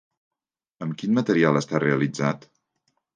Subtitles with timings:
[0.85, 2.49] Amb quin material està realitzat?